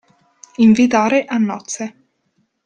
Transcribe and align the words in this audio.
Invitare 0.55 1.25
a 1.25 1.37
nozze. 1.37 1.95